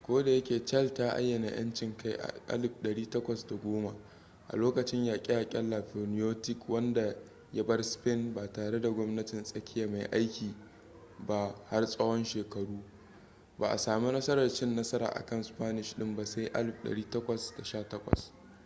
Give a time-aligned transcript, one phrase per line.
[0.03, 2.13] kodayake chile ta ayyana yanci kai
[2.49, 3.93] a 1810
[4.47, 7.15] a lokacin yaƙe-yaƙen napoleonic wanda
[7.53, 10.55] ya bar spain ba tare da gwamnatin tsakiya mai aiki
[11.27, 12.83] ba har tsawon shekaru
[13.59, 18.31] ba a sami nasarar cin nasara akan spanish ɗin ba sai 1818